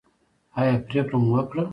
[0.59, 1.63] ایا پریکړه مو وکړه؟